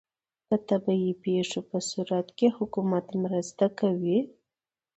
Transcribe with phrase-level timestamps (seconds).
[0.49, 4.19] د طبیعي پیښو په صورت کې حکومت مرسته کوي؟